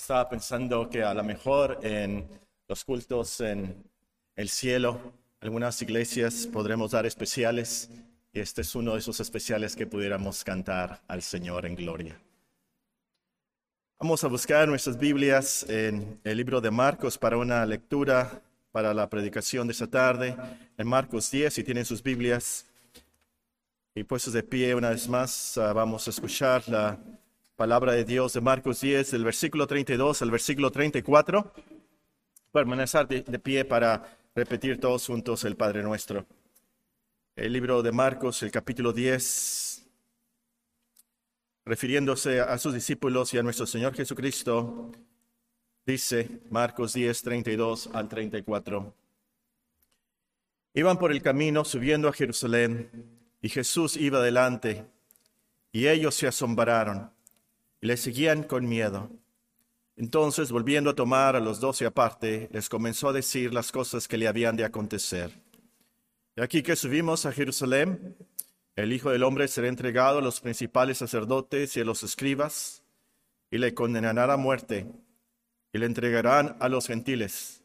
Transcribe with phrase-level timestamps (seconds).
[0.00, 2.26] Estaba pensando que a lo mejor en
[2.66, 3.84] los cultos en
[4.34, 4.98] el cielo,
[5.40, 7.90] algunas iglesias podremos dar especiales
[8.32, 12.18] y este es uno de esos especiales que pudiéramos cantar al Señor en gloria.
[14.00, 18.40] Vamos a buscar nuestras Biblias en el libro de Marcos para una lectura
[18.72, 20.34] para la predicación de esta tarde,
[20.78, 22.64] en Marcos 10, si tienen sus Biblias.
[23.94, 26.98] Y puestos de pie una vez más, ah, vamos a escuchar la
[27.60, 31.52] palabra de Dios de Marcos 10, del versículo 32 al versículo 34.
[32.52, 36.24] Permanecer de, pie para repetir todos juntos el Padre Nuestro.
[37.36, 39.86] El libro de Marcos, el capítulo 10,
[41.66, 44.90] refiriéndose a sus discípulos y a nuestro Señor Jesucristo,
[45.84, 48.94] dice Marcos 10, 32 al 34.
[50.72, 52.88] Iban por el camino subiendo a Jerusalén
[53.42, 54.86] y Jesús iba adelante
[55.72, 57.19] y ellos se asombraron
[57.80, 59.10] y le seguían con miedo.
[59.96, 64.16] Entonces, volviendo a tomar a los doce aparte, les comenzó a decir las cosas que
[64.16, 65.30] le habían de acontecer.
[66.36, 68.16] Y aquí que subimos a Jerusalén,
[68.76, 72.82] el Hijo del Hombre será entregado a los principales sacerdotes y a los escribas,
[73.50, 74.86] y le condenarán a muerte,
[75.72, 77.62] y le entregarán a los gentiles,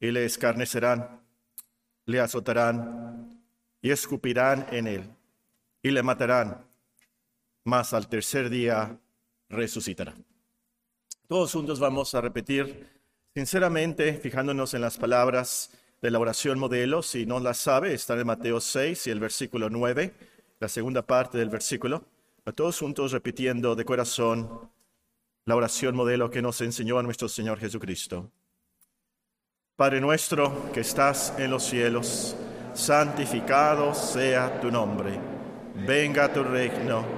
[0.00, 1.20] y le escarnecerán,
[2.06, 3.40] le azotarán,
[3.82, 5.10] y escupirán en él,
[5.82, 6.66] y le matarán,
[7.62, 8.98] mas al tercer día
[9.48, 10.14] resucitará.
[11.26, 12.86] Todos juntos vamos a repetir
[13.34, 17.02] sinceramente, fijándonos en las palabras de la oración modelo.
[17.02, 20.14] Si no la sabe, está en Mateo 6 y el versículo 9,
[20.60, 22.04] la segunda parte del versículo.
[22.44, 24.70] A todos juntos repitiendo de corazón
[25.44, 28.30] la oración modelo que nos enseñó nuestro Señor Jesucristo.
[29.76, 32.36] Padre nuestro que estás en los cielos,
[32.74, 35.18] santificado sea tu nombre.
[35.86, 37.17] Venga tu reino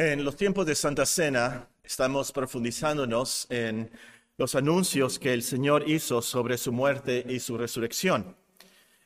[0.00, 3.90] En los tiempos de Santa Cena estamos profundizándonos en
[4.36, 8.36] los anuncios que el Señor hizo sobre su muerte y su resurrección.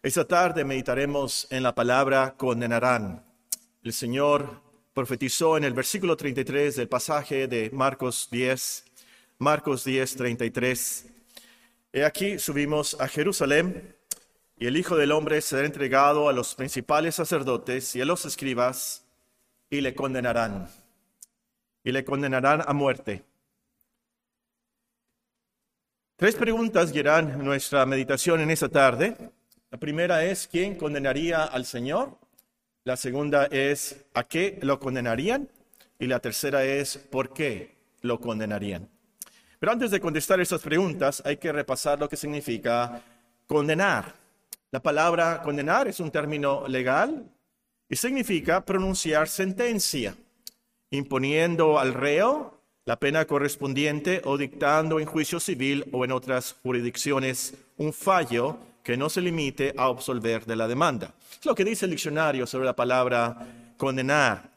[0.02, 3.24] Esta tarde meditaremos en la palabra condenarán.
[3.82, 4.60] El Señor
[4.92, 8.84] profetizó en el versículo 33 del pasaje de Marcos 10,
[9.38, 11.06] Marcos 10, 33.
[11.94, 13.96] He aquí subimos a Jerusalén
[14.58, 19.06] y el Hijo del Hombre será entregado a los principales sacerdotes y a los escribas
[19.70, 20.81] y le condenarán
[21.84, 23.24] y le condenarán a muerte.
[26.16, 29.16] Tres preguntas guiarán nuestra meditación en esta tarde.
[29.70, 32.16] La primera es, ¿quién condenaría al Señor?
[32.84, 35.48] La segunda es, ¿a qué lo condenarían?
[35.98, 38.88] Y la tercera es, ¿por qué lo condenarían?
[39.58, 43.02] Pero antes de contestar estas preguntas, hay que repasar lo que significa
[43.46, 44.14] condenar.
[44.70, 47.24] La palabra condenar es un término legal
[47.88, 50.14] y significa pronunciar sentencia
[50.92, 57.54] imponiendo al reo la pena correspondiente o dictando en juicio civil o en otras jurisdicciones
[57.78, 61.14] un fallo que no se limite a absolver de la demanda.
[61.38, 63.36] Es lo que dice el diccionario sobre la palabra
[63.76, 64.50] condenar.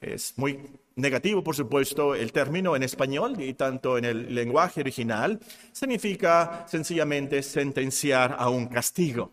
[0.00, 0.60] Es muy
[0.96, 5.40] negativo, por supuesto, el término en español y tanto en el lenguaje original.
[5.72, 9.32] Significa sencillamente sentenciar a un castigo,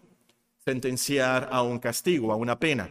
[0.63, 2.89] sentenciar a un castigo, a una pena.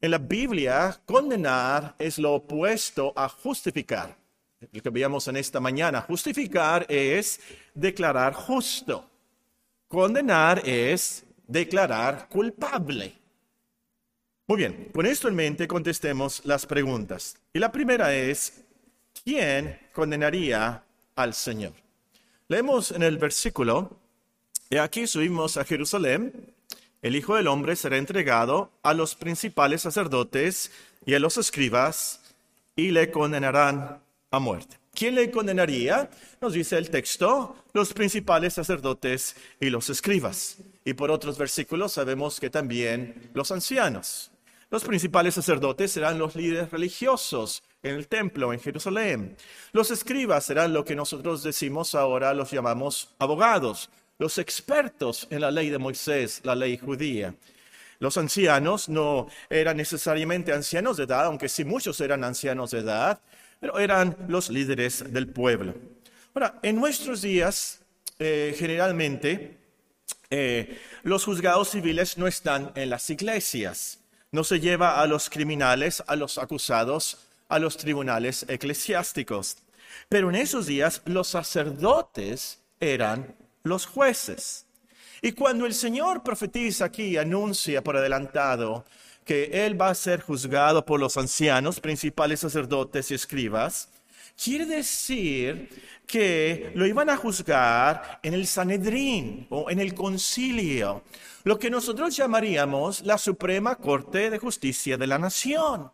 [0.00, 4.16] En la Biblia, condenar es lo opuesto a justificar.
[4.70, 7.40] Lo que veíamos en esta mañana, justificar es
[7.74, 9.08] declarar justo.
[9.88, 13.12] Condenar es declarar culpable.
[14.46, 17.36] Muy bien, con esto en mente contestemos las preguntas.
[17.52, 18.64] Y la primera es,
[19.24, 20.82] ¿quién condenaría
[21.16, 21.72] al Señor?
[22.46, 23.98] Leemos en el versículo,
[24.70, 26.54] y aquí subimos a Jerusalén
[27.02, 30.72] el Hijo del Hombre será entregado a los principales sacerdotes
[31.06, 32.20] y a los escribas
[32.74, 34.00] y le condenarán
[34.30, 34.78] a muerte.
[34.94, 36.10] ¿Quién le condenaría?
[36.40, 40.56] Nos dice el texto, los principales sacerdotes y los escribas.
[40.84, 44.32] Y por otros versículos sabemos que también los ancianos.
[44.70, 49.36] Los principales sacerdotes serán los líderes religiosos en el templo en Jerusalén.
[49.72, 55.50] Los escribas serán lo que nosotros decimos ahora, los llamamos abogados, los expertos en la
[55.50, 57.34] ley de Moisés, la ley judía.
[58.00, 63.20] Los ancianos no eran necesariamente ancianos de edad, aunque sí muchos eran ancianos de edad,
[63.60, 65.74] pero eran los líderes del pueblo.
[66.34, 67.80] Ahora, en nuestros días,
[68.18, 69.56] eh, generalmente,
[70.30, 73.98] eh, los juzgados civiles no están en las iglesias.
[74.30, 79.56] No se lleva a los criminales, a los acusados, a los tribunales eclesiásticos.
[80.08, 84.66] Pero en esos días los sacerdotes eran los jueces.
[85.20, 88.84] Y cuando el Señor profetiza aquí, anuncia por adelantado
[89.24, 93.90] que Él va a ser juzgado por los ancianos, principales sacerdotes y escribas,
[94.42, 95.68] quiere decir
[96.06, 101.02] que lo iban a juzgar en el Sanedrín o en el concilio,
[101.44, 105.92] lo que nosotros llamaríamos la Suprema Corte de Justicia de la Nación.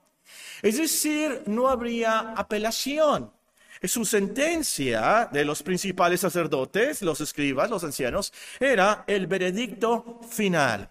[0.63, 3.33] Es decir, no habría apelación.
[3.87, 10.91] Su sentencia de los principales sacerdotes, los escribas, los ancianos, era el veredicto final.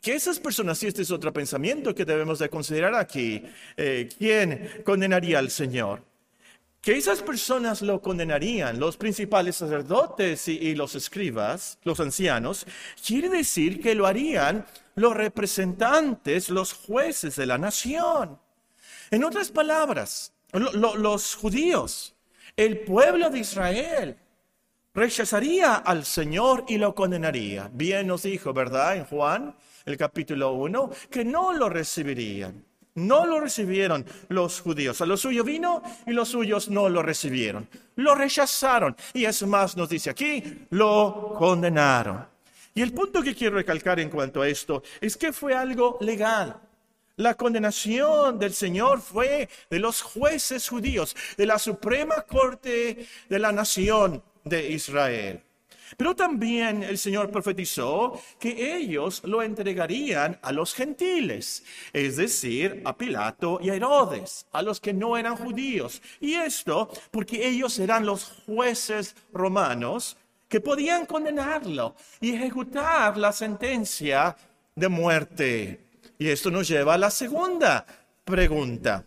[0.00, 3.42] Que esas personas, y este es otro pensamiento que debemos de considerar aquí,
[3.76, 6.02] eh, ¿quién condenaría al Señor?
[6.80, 12.66] Que esas personas lo condenarían, los principales sacerdotes y los escribas, los ancianos,
[13.04, 14.64] quiere decir que lo harían
[14.94, 18.38] los representantes, los jueces de la nación.
[19.10, 22.14] En otras palabras, los judíos,
[22.56, 24.16] el pueblo de Israel,
[24.94, 27.70] rechazaría al Señor y lo condenaría.
[27.72, 28.96] Bien nos dijo, ¿verdad?
[28.96, 29.54] En Juan,
[29.84, 32.64] el capítulo 1, que no lo recibirían.
[32.96, 35.02] No lo recibieron los judíos.
[35.02, 37.68] A lo suyo vino y los suyos no lo recibieron.
[37.96, 38.96] Lo rechazaron.
[39.12, 42.26] Y es más, nos dice aquí, lo condenaron.
[42.74, 46.56] Y el punto que quiero recalcar en cuanto a esto es que fue algo legal.
[47.18, 53.52] La condenación del Señor fue de los jueces judíos, de la Suprema Corte de la
[53.52, 55.42] Nación de Israel.
[55.96, 61.64] Pero también el Señor profetizó que ellos lo entregarían a los gentiles,
[61.94, 66.02] es decir, a Pilato y a Herodes, a los que no eran judíos.
[66.20, 70.18] Y esto porque ellos eran los jueces romanos
[70.50, 74.36] que podían condenarlo y ejecutar la sentencia
[74.74, 75.85] de muerte.
[76.18, 77.86] Y esto nos lleva a la segunda
[78.24, 79.04] pregunta.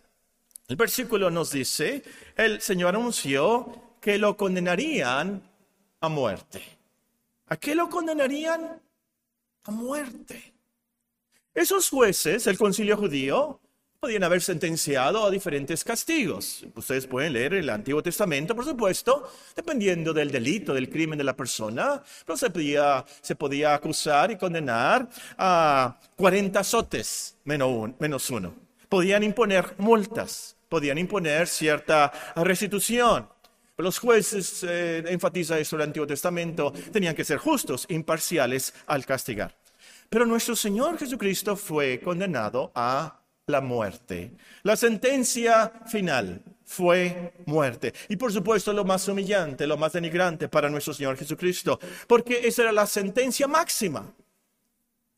[0.68, 2.02] El versículo nos dice,
[2.36, 5.42] el Señor anunció que lo condenarían
[6.00, 6.62] a muerte.
[7.46, 8.80] ¿A qué lo condenarían?
[9.64, 10.54] A muerte.
[11.52, 13.60] Esos jueces, el concilio judío,
[14.00, 16.64] podían haber sentenciado a diferentes castigos.
[16.74, 21.36] Ustedes pueden leer el Antiguo Testamento, por supuesto, dependiendo del delito, del crimen de la
[21.36, 25.06] persona, pero se podía, se podía acusar y condenar
[25.36, 28.54] a 40 azotes menos uno.
[28.88, 33.28] Podían imponer multas, podían imponer cierta restitución.
[33.76, 39.54] Los jueces, eh, enfatiza eso el Antiguo Testamento, tenían que ser justos, imparciales al castigar.
[40.08, 43.19] Pero nuestro Señor Jesucristo fue condenado a
[43.50, 44.32] la muerte.
[44.62, 47.92] La sentencia final fue muerte.
[48.08, 52.62] Y por supuesto lo más humillante, lo más denigrante para nuestro Señor Jesucristo, porque esa
[52.62, 54.14] era la sentencia máxima.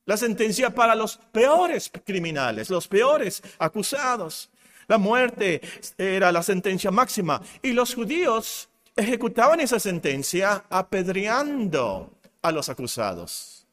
[0.05, 4.51] La sentencia para los peores criminales, los peores acusados.
[4.89, 5.61] La muerte
[5.97, 7.41] era la sentencia máxima.
[7.63, 12.11] Y los judíos ejecutaban esa sentencia apedreando
[12.43, 13.67] a los acusados.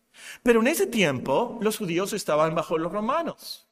[0.43, 3.68] Pero en ese tiempo los judíos estaban bajo los romanos.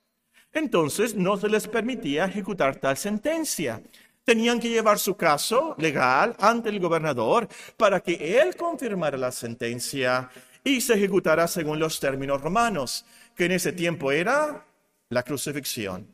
[0.58, 3.80] Entonces no se les permitía ejecutar tal sentencia.
[4.24, 7.48] Tenían que llevar su caso legal ante el gobernador
[7.78, 10.32] para que él confirmara la sentencia
[10.64, 14.66] y se ejecutara según los términos romanos, que en ese tiempo era
[15.10, 16.08] la crucifixión,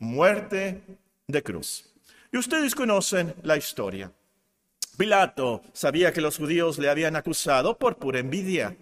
[0.00, 0.82] muerte
[1.28, 1.88] de cruz.
[2.32, 4.10] Y ustedes conocen la historia.
[4.96, 8.76] Pilato sabía que los judíos le habían acusado por pura envidia.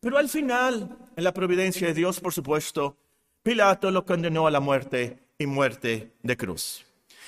[0.00, 2.96] Pero al final, en la providencia de Dios, por supuesto,
[3.44, 6.82] Pilato lo condenó a la muerte y muerte de cruz.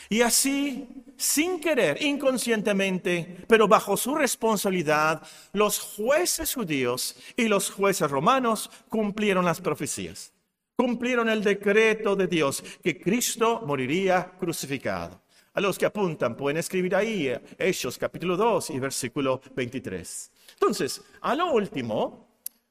[0.09, 5.21] Y así, sin querer, inconscientemente, pero bajo su responsabilidad,
[5.53, 10.33] los jueces judíos y los jueces romanos cumplieron las profecías.
[10.75, 15.21] Cumplieron el decreto de Dios que Cristo moriría crucificado.
[15.53, 20.33] A los que apuntan pueden escribir ahí Hechos capítulo 2 y versículo 23.
[20.55, 22.26] Entonces, a lo último,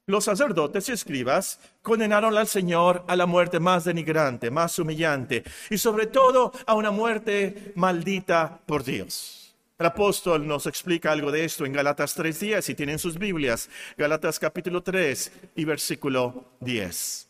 [0.07, 5.77] los sacerdotes y escribas condenaron al Señor a la muerte más denigrante, más humillante y
[5.77, 9.55] sobre todo a una muerte maldita por Dios.
[9.77, 14.39] El apóstol nos explica algo de esto en Galatas 3.10, si tienen sus Biblias, Galatas
[14.39, 17.27] capítulo 3 y versículo 10.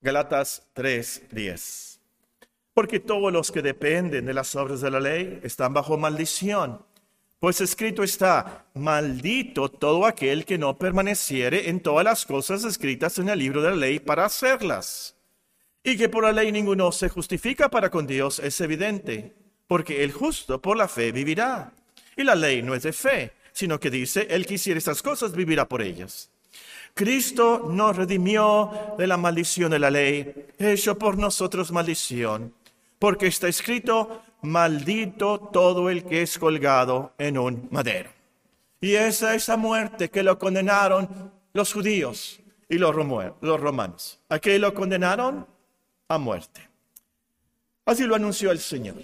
[0.00, 1.98] Galatas 3.10.
[2.72, 6.82] Porque todos los que dependen de las obras de la ley están bajo maldición
[7.42, 13.28] Pues escrito está, maldito todo aquel que no permaneciere en todas las cosas escritas en
[13.28, 15.16] el libro de la ley para hacerlas.
[15.82, 19.34] Y que por la ley ninguno se justifica para con Dios es evidente,
[19.66, 21.72] porque el justo por la fe vivirá.
[22.16, 25.32] Y la ley no es de fe, sino que dice, el que hiciere estas cosas
[25.32, 26.30] vivirá por ellas.
[26.94, 32.54] Cristo nos redimió de la maldición de la ley, hecho por nosotros maldición,
[33.00, 38.10] porque está escrito, maldito todo el que es colgado en un madero.
[38.80, 44.20] Y esa es la muerte que lo condenaron los judíos y los, romanos.
[44.28, 45.46] ¿A qué lo condenaron?
[46.08, 46.68] A muerte.
[47.84, 48.96] Así lo anunció el Señor.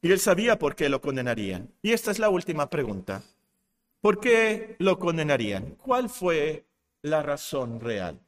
[0.00, 1.72] Y él sabía por qué lo condenarían.
[1.82, 3.22] Y esta es la última pregunta.
[4.00, 5.76] ¿Por qué lo condenarían?
[5.82, 6.66] ¿Cuál fue
[7.02, 8.20] la razón real?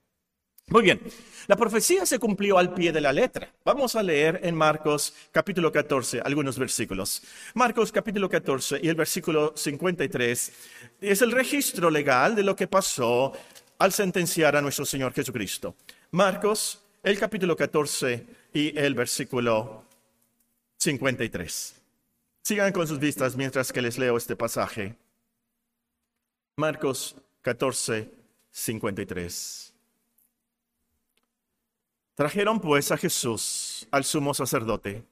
[0.68, 1.00] Muy bien,
[1.46, 3.52] la profecía se cumplió al pie de la letra.
[3.64, 7.22] Vamos a leer en Marcos capítulo 14 algunos versículos.
[7.54, 10.52] Marcos capítulo 14 y el versículo 53
[11.00, 13.32] es el registro legal de lo que pasó
[13.78, 15.76] al sentenciar a nuestro Señor Jesucristo.
[16.10, 19.84] Marcos, el capítulo 14 y el versículo
[20.78, 21.76] 53.
[22.42, 24.96] Sigan con sus vistas mientras que les leo este pasaje.
[26.56, 28.10] Marcos 14,
[28.50, 29.65] 53.
[32.16, 35.04] Trajeron pues a Jesús al sumo sacerdote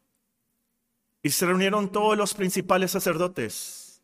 [1.23, 4.01] y se reunieron todos los principales sacerdotes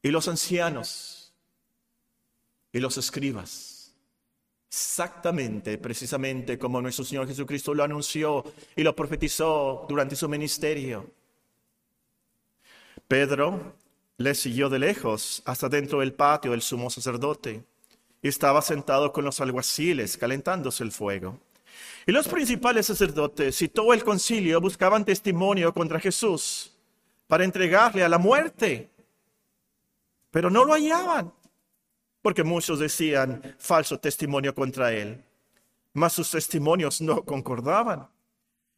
[0.00, 1.34] y los ancianos
[2.72, 3.92] y los escribas.
[4.68, 8.44] Exactamente, precisamente como nuestro Señor Jesucristo lo anunció
[8.76, 11.10] y lo profetizó durante su ministerio.
[13.08, 13.74] Pedro
[14.18, 17.64] le siguió de lejos hasta dentro del patio del sumo sacerdote
[18.22, 21.40] y estaba sentado con los alguaciles calentándose el fuego.
[22.06, 26.74] Y los principales sacerdotes y todo el concilio buscaban testimonio contra Jesús
[27.26, 28.90] para entregarle a la muerte,
[30.30, 31.32] pero no lo hallaban,
[32.22, 35.22] porque muchos decían falso testimonio contra él,
[35.92, 38.08] mas sus testimonios no concordaban.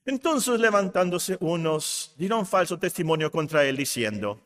[0.04, 4.40] Entonces levantándose unos, dieron falso testimonio contra él diciendo,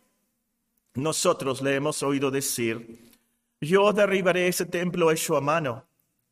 [0.95, 3.13] nosotros le hemos oído decir,
[3.61, 5.87] yo derribaré ese templo hecho a mano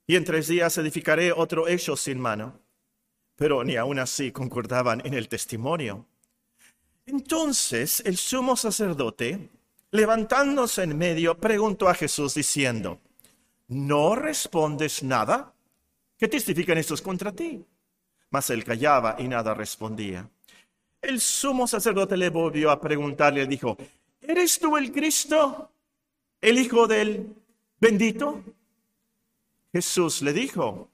[0.06, 2.60] y en tres días edificaré otro hecho sin mano.
[3.36, 6.06] Pero ni aun así concordaban en el testimonio.
[7.06, 9.48] Entonces el sumo sacerdote,
[9.90, 13.00] levantándose en medio, preguntó a Jesús diciendo,
[13.68, 15.52] ¿no respondes nada?
[16.16, 17.64] ¿Qué testifican estos contra ti?
[18.30, 20.28] Mas él callaba y nada respondía.
[21.00, 23.76] El sumo sacerdote le volvió a preguntarle y dijo,
[24.20, 25.72] ¿eres tú el Cristo,
[26.40, 27.34] el Hijo del
[27.80, 28.42] bendito?
[29.72, 30.88] Jesús le dijo,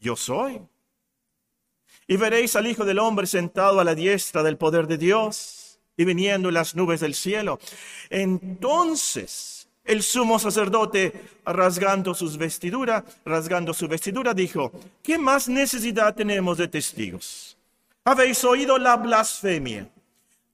[0.00, 0.60] yo soy.
[2.06, 6.04] Y veréis al Hijo del Hombre sentado a la diestra del poder de Dios y
[6.04, 7.58] viniendo en las nubes del cielo.
[8.10, 11.12] Entonces el sumo sacerdote,
[11.44, 14.70] rasgando sus vestiduras, rasgando su vestidura, dijo,
[15.02, 17.56] ¿qué más necesidad tenemos de testigos?
[18.04, 19.88] Habéis oído la blasfemia.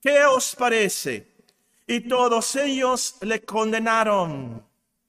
[0.01, 1.27] ¿Qué os parece?
[1.87, 4.63] Y todos ellos le condenaron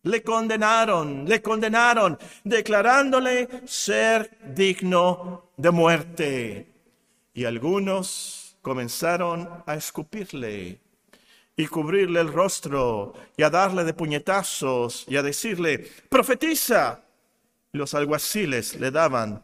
[0.03, 6.68] le condenaron, le condenaron, declarándole ser digno de muerte.
[7.34, 10.79] Y algunos comenzaron a escupirle
[11.56, 17.03] y cubrirle el rostro y a darle de puñetazos y a decirle, profetiza.
[17.72, 19.44] Los alguaciles le daban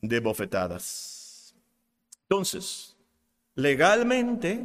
[0.00, 1.54] de bofetadas.
[2.22, 2.96] Entonces,
[3.54, 4.64] legalmente,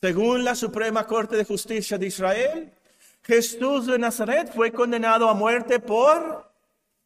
[0.00, 2.72] según la Suprema Corte de Justicia de Israel,
[3.24, 6.52] Jesús de Nazaret fue condenado a muerte por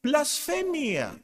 [0.02, 1.20] blasfemia,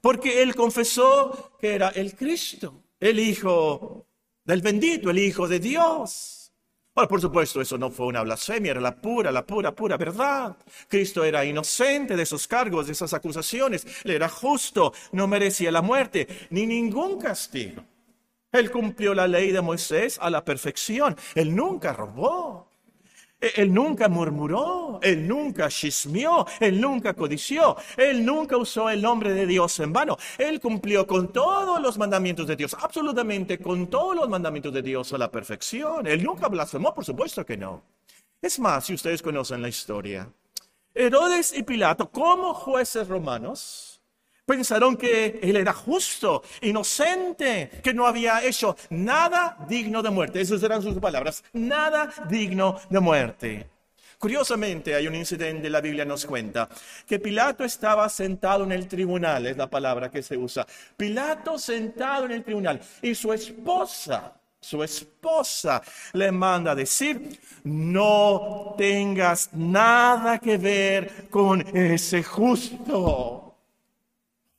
[0.00, 4.06] porque él confesó que era el Cristo, el Hijo
[4.44, 6.52] del bendito, el Hijo de Dios.
[6.94, 10.56] Ahora, por supuesto, eso no fue una blasfemia, era la pura, la pura, pura verdad.
[10.88, 15.82] Cristo era inocente de esos cargos, de esas acusaciones, le era justo, no merecía la
[15.82, 17.82] muerte, ni ningún castigo.
[18.52, 22.70] Él cumplió la ley de Moisés a la perfección, él nunca robó,
[23.56, 29.46] él nunca murmuró, él nunca chismeó, él nunca codició, él nunca usó el nombre de
[29.46, 30.16] Dios en vano.
[30.38, 35.12] Él cumplió con todos los mandamientos de Dios, absolutamente con todos los mandamientos de Dios
[35.12, 36.06] a la perfección.
[36.06, 37.82] Él nunca blasfemó, por supuesto que no.
[38.40, 40.28] Es más, si ustedes conocen la historia,
[40.94, 43.93] Herodes y Pilato, como jueces romanos,
[44.46, 50.40] Pensaron que él era justo, inocente, que no había hecho nada digno de muerte.
[50.40, 53.66] Esas eran sus palabras, nada digno de muerte.
[54.18, 56.68] Curiosamente, hay un incidente, la Biblia nos cuenta,
[57.06, 60.66] que Pilato estaba sentado en el tribunal, es la palabra que se usa.
[60.96, 64.34] Pilato sentado en el tribunal y su esposa
[64.64, 65.82] su esposa,
[66.14, 73.43] le manda decir, no tengas nada que ver con ese justo.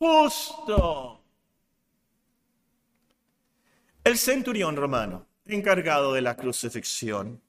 [0.05, 1.19] Justo.
[4.03, 7.41] El centurión romano, encargado de la crucifixión,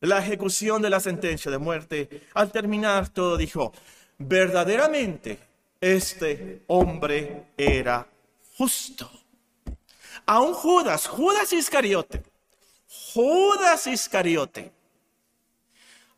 [0.00, 3.72] la ejecución de la sentencia de muerte, al terminar todo dijo,
[4.18, 5.38] verdaderamente
[5.80, 8.08] este hombre era
[8.56, 9.08] justo.
[10.26, 12.24] Aún Judas, Judas Iscariote,
[13.14, 14.72] Judas Iscariote,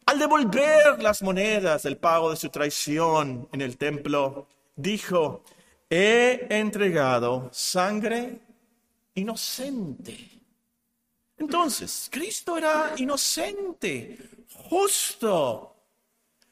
[0.06, 5.44] al devolver las monedas del pago de su traición en el templo, dijo,
[5.94, 8.40] he entregado sangre
[9.14, 10.30] inocente.
[11.36, 14.16] Entonces, Cristo era inocente,
[14.70, 15.76] justo,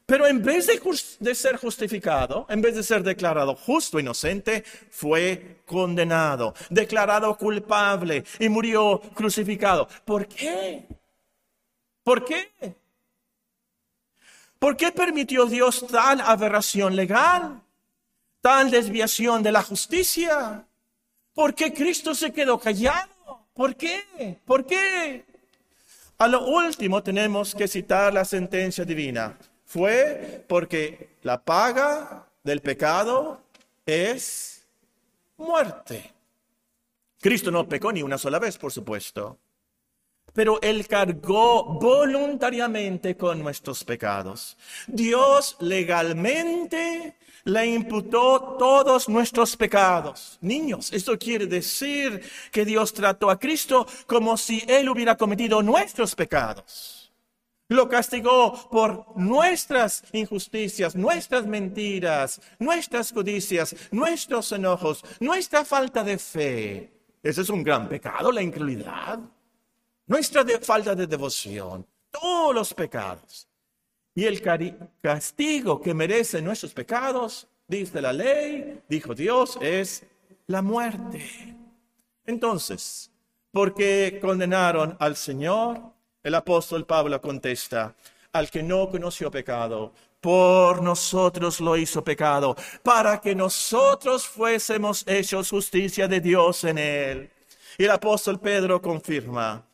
[0.05, 6.53] pero en vez de, ser justificado, en vez de ser declarado justo, inocente, fue condenado,
[6.69, 9.89] declarado culpable y murió crucificado.
[10.05, 10.87] ¿Por qué?
[12.03, 12.53] ¿Por qué?
[14.59, 17.63] ¿Por qué permitió Dios tal aberración legal?
[18.41, 20.67] Tal desviación de la justicia?
[21.35, 23.47] ¿Por qué Cristo se quedó callado?
[23.55, 24.39] ¿Por qué?
[24.45, 25.25] ¿Por qué?
[26.19, 33.41] A lo último tenemos que citar la sentencia divina fue porque la paga del pecado
[33.87, 34.67] es
[35.37, 36.13] muerte.
[37.21, 39.39] Cristo no pecó ni una sola vez, por supuesto,
[40.33, 44.57] pero Él cargó voluntariamente con nuestros pecados.
[44.87, 50.39] Dios legalmente le imputó todos nuestros pecados.
[50.41, 56.15] Niños, esto quiere decir que Dios trató a Cristo como si Él hubiera cometido nuestros
[56.15, 57.13] pecados.
[57.69, 66.93] Lo castigó por nuestras injusticias, nuestras mentiras, nuestras codicias, nuestros enojos, nuestra falta de fe.
[67.23, 69.21] Ese es un gran pecado, la incredulidad.
[70.11, 73.47] Nuestra falta de devoción, todos los pecados.
[74.13, 74.43] Y el
[75.01, 80.03] castigo que merecen nuestros pecados, dice la ley, dijo Dios, es
[80.49, 81.55] la muerte.
[82.27, 83.09] Entonces,
[83.53, 85.81] ¿por qué condenaron al Señor?
[86.25, 87.95] El apóstol Pablo contesta,
[88.33, 95.51] al que no conoció pecado, por nosotros lo hizo pecado, para que nosotros fuésemos hechos
[95.51, 97.31] justicia de Dios en él.
[97.79, 99.70] Y el apóstol Pedro confirma,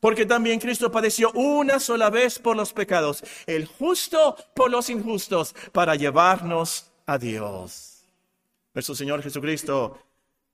[0.00, 5.54] porque también Cristo padeció una sola vez por los pecados, el justo por los injustos,
[5.72, 8.04] para llevarnos a Dios.
[8.74, 9.98] Nuestro Señor Jesucristo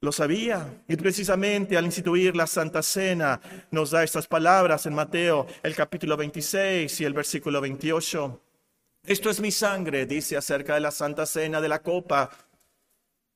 [0.00, 5.46] lo sabía y precisamente al instituir la Santa Cena nos da estas palabras en Mateo,
[5.62, 8.40] el capítulo 26 y el versículo 28.
[9.06, 12.30] Esto es mi sangre, dice acerca de la Santa Cena de la copa.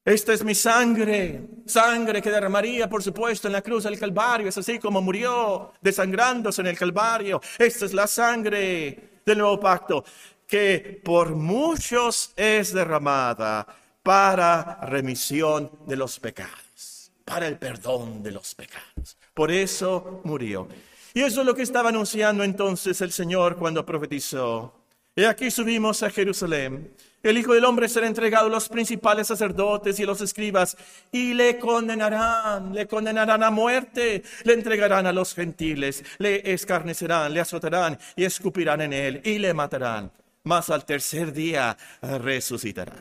[0.08, 4.48] Esta es mi sangre, sangre que derramaría, por supuesto, en la cruz del Calvario.
[4.48, 7.42] Es así como murió desangrándose en el Calvario.
[7.58, 10.02] Esta es la sangre del nuevo pacto,
[10.46, 13.66] que por muchos es derramada
[14.02, 19.18] para remisión de los pecados, para el perdón de los pecados.
[19.34, 20.68] Por eso murió.
[21.12, 24.72] Y eso es lo que estaba anunciando entonces el Señor cuando profetizó.
[25.14, 26.94] Y aquí subimos a Jerusalén.
[27.20, 30.76] El Hijo del Hombre será entregado a los principales sacerdotes y los escribas
[31.10, 37.40] y le condenarán, le condenarán a muerte, le entregarán a los gentiles, le escarnecerán, le
[37.40, 40.12] azotarán y escupirán en él y le matarán.
[40.44, 42.94] Mas al tercer día resucitará.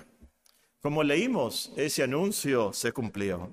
[0.81, 3.51] Como leímos, ese anuncio se cumplió.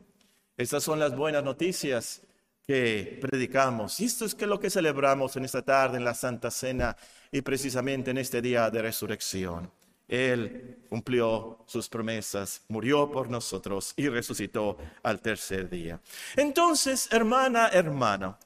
[0.56, 2.22] Estas son las buenas noticias
[2.66, 4.00] que predicamos.
[4.00, 6.96] Y esto es que lo que celebramos en esta tarde en la Santa Cena
[7.30, 9.70] y precisamente en este día de resurrección.
[10.08, 16.00] Él cumplió sus promesas, murió por nosotros y resucitó al tercer día.
[16.36, 18.38] Entonces, hermana, hermano,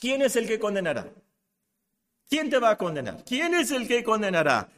[0.00, 1.10] ¿quién es el que condenará?
[2.28, 3.24] ¿Quién te va a condenar?
[3.24, 4.68] ¿Quién es el que condenará?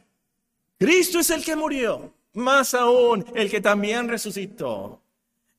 [0.79, 2.13] Cristo es el que murió.
[2.33, 5.01] Más aún, el que también resucitó,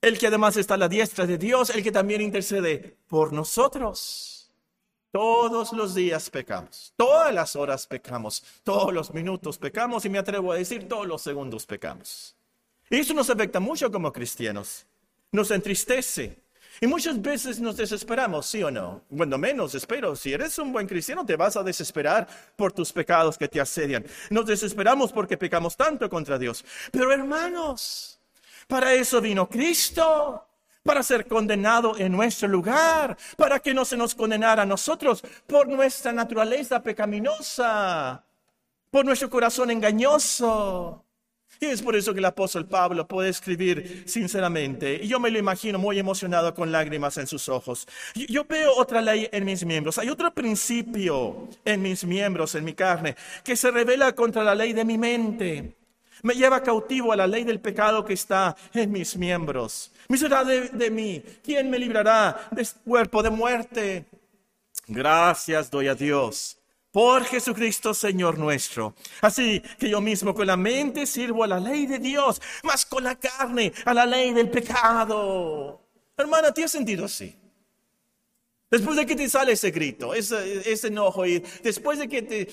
[0.01, 4.32] el que además está a la diestra de Dios, el que también intercede por nosotros.
[5.13, 10.53] Todos los días pecamos, todas las horas pecamos, todos los minutos pecamos y me atrevo
[10.53, 12.35] a decir todos los segundos pecamos.
[12.89, 14.87] Y eso nos afecta mucho como cristianos,
[15.31, 16.43] nos entristece,
[16.81, 19.03] y muchas veces nos desesperamos, ¿sí o no?
[19.11, 20.17] Bueno, menos espero.
[20.17, 24.05] Si eres un buen cristiano, te vas a desesperar por tus pecados que te asedian.
[24.31, 26.65] Nos desesperamos porque pecamos tanto contra Dios.
[26.91, 28.19] Pero hermanos,
[28.67, 30.47] para eso vino Cristo.
[30.83, 35.69] Para ser condenado en nuestro lugar, para que no se nos condenara a nosotros por
[35.69, 38.25] nuestra naturaleza pecaminosa,
[38.91, 41.05] por nuestro corazón engañoso.
[41.61, 44.99] Y es por eso que el apóstol Pablo puede escribir sinceramente.
[45.01, 47.87] Y yo me lo imagino muy emocionado con lágrimas en sus ojos.
[48.15, 49.99] Yo veo otra ley en mis miembros.
[49.99, 53.15] Hay otro principio en mis miembros, en mi carne,
[53.45, 55.77] que se revela contra la ley de mi mente.
[56.23, 59.93] Me lleva cautivo a la ley del pecado que está en mis miembros.
[60.09, 61.23] Miserable de, de mí.
[61.45, 64.07] ¿Quién me librará de este cuerpo de muerte?
[64.87, 66.59] Gracias doy a Dios
[66.93, 68.95] por Jesucristo Señor nuestro.
[69.23, 73.03] Así que yo mismo con la mente sirvo a la ley de Dios, más con
[73.03, 75.81] la carne a la ley del pecado.
[76.17, 77.35] Hermana, ¿te has sentido así?
[78.71, 82.49] Después de que te sale ese grito, ese, ese enojo, y después de que te...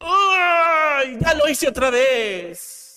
[0.00, 1.18] ¡Ay!
[1.20, 2.87] Ya lo hice otra vez.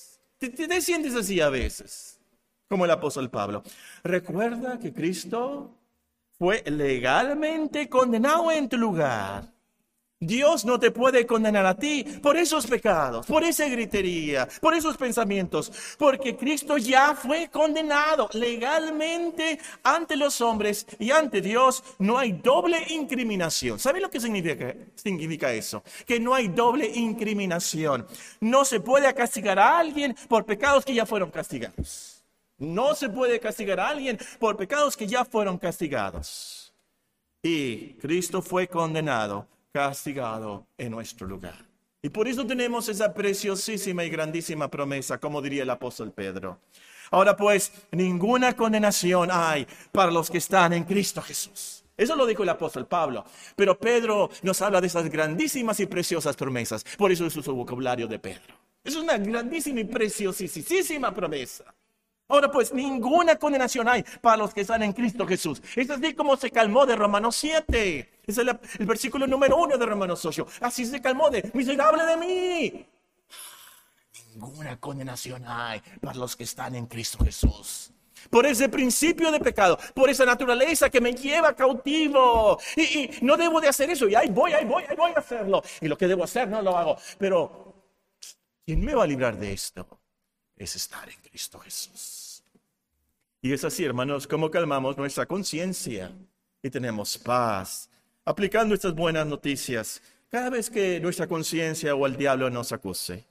[0.42, 2.20] Te, te sientes así a veces,
[2.68, 3.62] como el apóstol Pablo.
[4.04, 5.78] Recuerda que Cristo
[6.32, 9.54] fue legalmente condenado en tu lugar
[10.24, 14.96] Dios no te puede condenar a ti por esos pecados, por esa gritería, por esos
[14.96, 21.84] pensamientos, porque Cristo ya fue condenado legalmente ante los hombres y ante Dios.
[21.98, 23.80] No hay doble incriminación.
[23.80, 25.84] ¿Sabe lo que significa, significa eso?
[26.06, 28.06] Que no hay doble incriminación.
[28.42, 32.24] No se puede castigar a alguien por pecados que ya fueron castigados.
[32.60, 36.76] No se puede castigar a alguien por pecados que ya fueron castigados.
[37.42, 41.66] Y Cristo fue condenado castigado en nuestro lugar.
[42.02, 46.60] Y por eso tenemos esa preciosísima y grandísima promesa, como diría el apóstol Pedro.
[47.12, 51.84] Ahora pues, ninguna condenación hay para los que están en Cristo Jesús.
[51.96, 53.24] Eso lo dijo el apóstol Pablo.
[53.56, 56.84] Pero Pedro nos habla de esas grandísimas y preciosas promesas.
[56.98, 58.56] Por eso es su vocabulario de Pedro.
[58.84, 61.66] Es una grandísima y preciosísima promesa.
[62.28, 65.62] Ahora pues ninguna condenación hay para los que están en Cristo Jesús.
[65.76, 68.10] Es así como se calmó de Romanos 7.
[68.26, 70.48] Es el, versículo número uno de Romanos 8.
[70.62, 72.86] Así se calmó de miserable de mí.
[74.34, 77.92] Ninguna condenación hay para los que están en Cristo Jesús.
[78.30, 82.60] Por ese principio de pecado, por esa naturaleza que me lleva cautivo.
[82.76, 84.08] Y, y no debo de hacer eso.
[84.08, 85.64] Y ahí voy, ahí voy, ahí voy a hacerlo.
[85.82, 86.98] Y lo que debo hacer no lo hago.
[87.18, 87.74] Pero,
[88.66, 90.00] ¿quién me va a librar de esto?
[90.56, 92.22] Es estar en Cristo Jesús.
[93.42, 96.12] Y es así, hermanos, como calmamos nuestra conciencia
[96.62, 97.90] y tenemos paz,
[98.26, 103.26] aplicando estas buenas noticias cada vez que nuestra conciencia o el diablo nos acuse.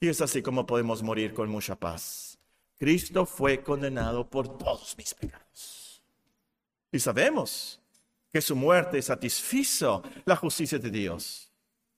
[0.00, 2.38] Y es así como podemos morir con mucha paz.
[2.78, 6.02] Cristo fue condenado por todos mis pecados.
[6.90, 7.80] Y sabemos
[8.32, 11.52] que su muerte satisfizo la justicia de Dios.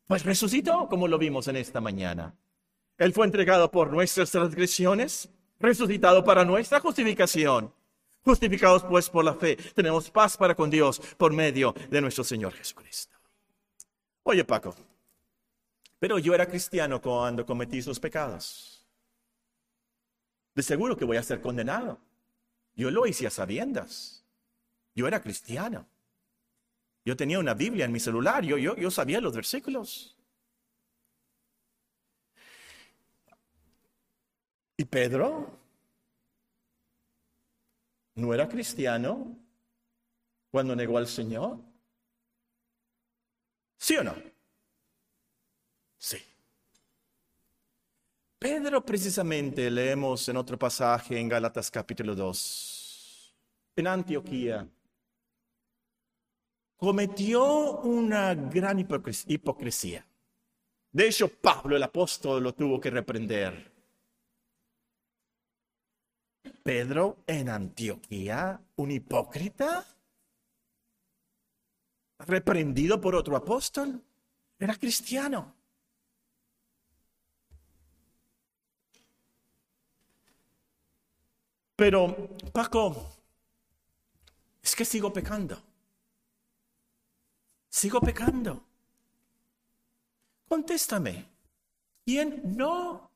[0.07, 2.35] Pues resucitó, como lo vimos en esta mañana.
[2.99, 7.73] Él fue entregado por nuestras transgresiones resucitado para nuestra justificación.
[8.25, 12.55] Justificados pues por la fe, tenemos paz para con Dios por medio de nuestro Señor
[12.55, 13.15] Jesucristo.
[14.23, 14.75] Oye Paco,
[15.99, 18.87] pero yo era cristiano cuando cometí esos pecados.
[20.55, 21.99] De seguro que voy a ser condenado.
[22.77, 24.25] Yo lo hice a sabiendas.
[24.95, 25.87] Yo era cristiano.
[27.05, 30.17] Yo tenía una Biblia en mi celular, yo, yo, yo sabía los versículos.
[34.77, 35.59] ¿Y Pedro?
[38.15, 39.37] ¿No era cristiano
[40.51, 41.59] cuando negó al Señor?
[43.77, 44.15] ¿Sí o no?
[45.99, 46.19] Sí.
[48.39, 53.35] Pedro precisamente leemos en otro pasaje en Gálatas capítulo 2,
[53.77, 54.69] en Antioquía,
[56.77, 60.07] cometió una gran hipocresía.
[60.93, 63.74] De hecho, Pablo el apóstol lo tuvo que reprender.
[66.65, 69.87] Pedro en Antioquía, un hipócrita,
[72.21, 74.03] reprendido por otro apóstol,
[74.59, 75.55] era cristiano.
[81.77, 83.13] Pero, Paco,
[84.63, 85.63] es que sigo pecando.
[87.69, 88.65] Sigo pecando.
[90.49, 91.29] Contéstame.
[92.07, 93.14] ¿Quién no?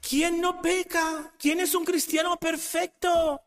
[0.00, 1.32] ¿Quién no peca?
[1.38, 3.42] ¿Quién es un cristiano perfecto?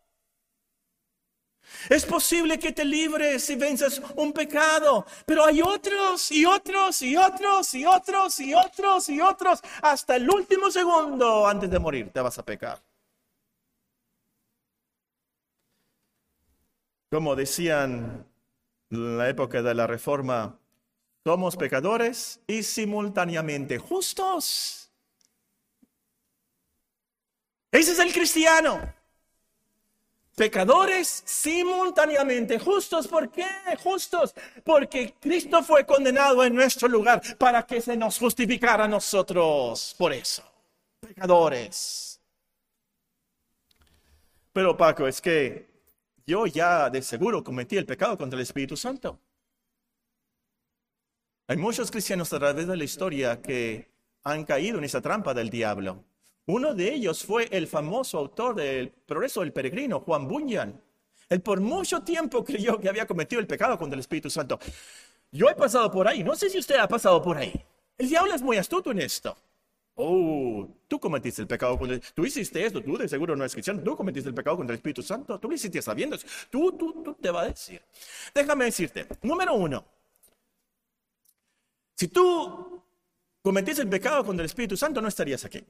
[1.89, 7.15] Es posible que te libres y venzas un pecado, pero hay otros y otros y
[7.15, 9.61] otros y otros y otros y otros.
[9.81, 12.81] Hasta el último segundo antes de morir te vas a pecar.
[17.11, 18.25] Como decían
[18.91, 20.59] en la época de la reforma,
[21.23, 24.88] somos pecadores y simultáneamente justos.
[27.71, 28.93] Ese es el cristiano.
[30.35, 33.45] Pecadores simultáneamente, justos, ¿por qué?
[33.83, 39.93] Justos, porque Cristo fue condenado en nuestro lugar para que se nos justificara a nosotros.
[39.97, 40.43] Por eso.
[41.01, 42.21] pecadores.
[44.53, 45.69] Pero Paco, es que
[46.25, 49.19] yo ya de seguro cometí el pecado contra el Espíritu Santo.
[51.47, 53.89] Hay muchos cristianos a través de la historia que
[54.23, 56.03] han caído en esa trampa del diablo.
[56.49, 60.81] Uno de ellos fue el famoso autor del Progreso del Peregrino, Juan Bunyan.
[61.29, 64.59] Él por mucho tiempo creyó que había cometido el pecado contra el Espíritu Santo.
[65.31, 67.53] Yo he pasado por ahí, no sé si usted ha pasado por ahí.
[67.99, 69.37] El diablo es muy astuto en esto.
[69.93, 72.01] Oh, tú cometiste el pecado contra el...
[72.15, 74.79] Tú hiciste esto, tú de seguro no es cristiano, tú cometiste el pecado contra el
[74.79, 76.17] Espíritu Santo, tú lo hiciste sabiendo.
[76.49, 77.79] Tú, tú, tú te va a decir.
[78.33, 79.85] Déjame decirte, número uno,
[81.93, 82.81] si tú
[83.43, 85.63] cometiste el pecado contra el Espíritu Santo, no estarías aquí.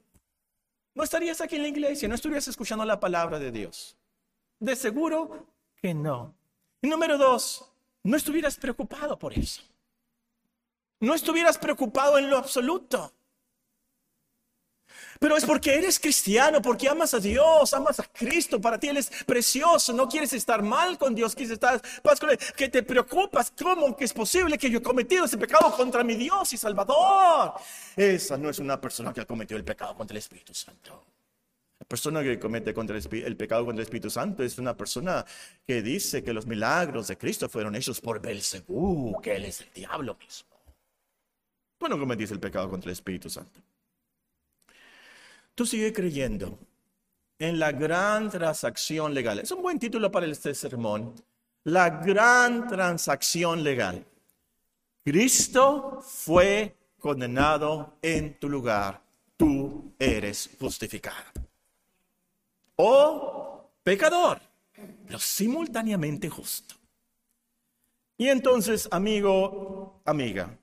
[1.00, 3.96] No estarías aquí en la iglesia, no estarías escuchando la palabra de Dios.
[4.58, 5.46] De seguro
[5.80, 6.34] que no.
[6.82, 7.64] Y número dos,
[8.02, 9.62] no estuvieras preocupado por eso.
[10.98, 13.14] No estuvieras preocupado en lo absoluto.
[15.20, 18.96] Pero es porque eres cristiano, porque amas a Dios, amas a Cristo, para ti Él
[18.96, 23.52] es precioso, no quieres estar mal con Dios, quieres estar paz con que te preocupas,
[23.54, 27.52] ¿cómo que es posible que yo he cometido ese pecado contra mi Dios y Salvador?
[27.94, 31.04] Esa no es una persona que ha cometido el pecado contra el Espíritu Santo.
[31.78, 35.22] La persona que comete contra el, pecado contra el Espíritu Santo es una persona
[35.66, 39.70] que dice que los milagros de Cristo fueron hechos por Belcebú, que Él es el
[39.74, 40.48] diablo mismo.
[41.76, 43.60] Tú no cometiste el pecado contra el Espíritu Santo.
[45.60, 46.58] Tú sigues creyendo
[47.38, 49.40] en la gran transacción legal.
[49.40, 51.14] Es un buen título para este sermón.
[51.64, 54.02] La gran transacción legal.
[55.04, 59.02] Cristo fue condenado en tu lugar.
[59.36, 61.30] Tú eres justificado.
[62.76, 64.40] O pecador,
[65.04, 66.74] pero simultáneamente justo.
[68.16, 70.56] Y entonces, amigo, amiga,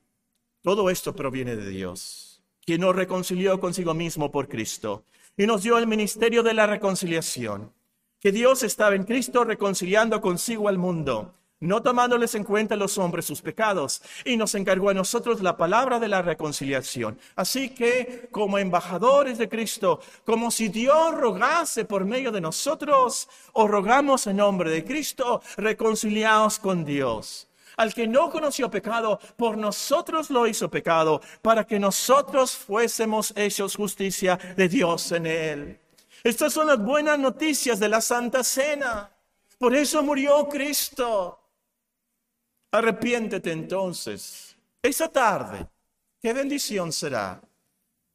[0.60, 2.27] todo esto proviene de Dios
[2.68, 5.04] quien nos reconcilió consigo mismo por Cristo
[5.38, 7.72] y nos dio el ministerio de la reconciliación,
[8.20, 13.24] que Dios estaba en Cristo reconciliando consigo al mundo, no tomándoles en cuenta los hombres
[13.24, 17.18] sus pecados, y nos encargó a nosotros la palabra de la reconciliación.
[17.36, 23.66] Así que, como embajadores de Cristo, como si Dios rogase por medio de nosotros, o
[23.66, 27.47] rogamos en nombre de Cristo, reconciliados con Dios
[27.78, 33.76] al que no conoció pecado, por nosotros lo hizo pecado, para que nosotros fuésemos hechos
[33.76, 35.80] justicia de Dios en él.
[36.24, 39.10] Estas son las buenas noticias de la Santa Cena.
[39.58, 41.38] Por eso murió Cristo.
[42.72, 44.56] Arrepiéntete entonces.
[44.82, 45.66] Esa tarde,
[46.20, 47.40] qué bendición será.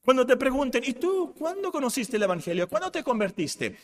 [0.04, 2.68] Cuando te pregunten, ¿y tú cuándo conociste el Evangelio?
[2.68, 3.78] ¿Cuándo te convertiste?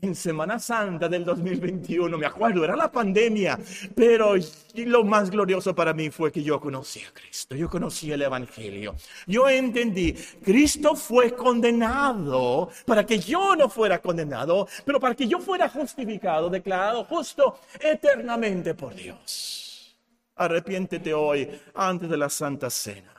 [0.00, 3.58] En Semana Santa del 2021, me acuerdo, era la pandemia,
[3.94, 4.34] pero
[4.74, 8.94] lo más glorioso para mí fue que yo conocí a Cristo, yo conocí el Evangelio,
[9.26, 10.12] yo entendí,
[10.44, 16.48] Cristo fue condenado para que yo no fuera condenado, pero para que yo fuera justificado,
[16.48, 19.96] declarado justo eternamente por Dios.
[20.36, 23.17] Arrepiéntete hoy antes de la Santa Cena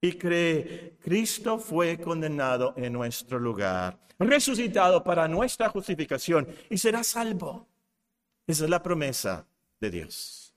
[0.00, 7.68] y cree, Cristo fue condenado en nuestro lugar, resucitado para nuestra justificación y será salvo.
[8.46, 9.46] Esa es la promesa
[9.80, 10.47] de Dios.